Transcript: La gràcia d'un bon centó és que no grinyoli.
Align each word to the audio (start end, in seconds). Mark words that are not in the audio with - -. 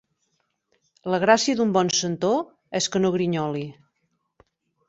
La 1.15 1.19
gràcia 1.25 1.55
d'un 1.59 1.75
bon 1.77 1.91
centó 1.99 2.31
és 2.81 2.91
que 2.97 3.03
no 3.05 3.15
grinyoli. 3.19 3.65